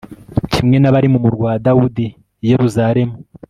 kimwe 0.51 0.77
n'abari 0.79 1.07
mu 1.13 1.19
murwa 1.23 1.45
wa 1.51 1.57
dawudi 1.65 2.05
i 2.43 2.45
yeruzalemu 2.51 3.15